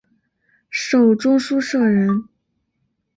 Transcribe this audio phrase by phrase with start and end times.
[0.71, 2.27] 授中书舍人。